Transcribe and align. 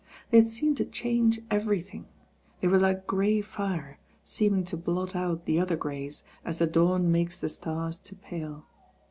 They 0.31 0.39
had 0.39 0.47
seemed 0.47 0.77
to 0.77 0.85
change 0.85 1.41
everything. 1.51 2.07
They 2.59 2.67
were 2.67 2.79
like 2.79 3.05
grey 3.05 3.39
fire, 3.41 3.99
seem 4.23 4.55
ing 4.55 4.63
to 4.63 4.75
blot 4.75 5.15
out 5.15 5.45
the 5.45 5.59
other 5.59 5.75
greys, 5.77 6.23
as 6.43 6.57
the 6.57 6.65
dawn 6.65 7.11
makes 7.11 7.39
the 7.39 7.49
stars 7.49 7.99
to 7.99 8.15
pale. 8.15 8.65